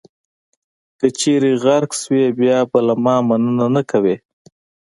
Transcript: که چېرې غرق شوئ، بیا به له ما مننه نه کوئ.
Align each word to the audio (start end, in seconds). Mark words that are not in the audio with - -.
که 0.99 1.07
چېرې 1.19 1.51
غرق 1.63 1.91
شوئ، 2.01 2.25
بیا 2.39 2.59
به 2.71 2.79
له 2.87 2.95
ما 3.03 3.15
مننه 3.27 3.67
نه 3.75 3.81
کوئ. 3.89 4.15